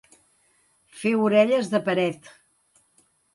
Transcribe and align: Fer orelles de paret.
Fer 1.01 1.11
orelles 1.25 1.69
de 1.75 1.83
paret. 1.91 2.33